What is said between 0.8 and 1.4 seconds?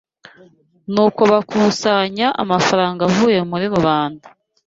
Nuko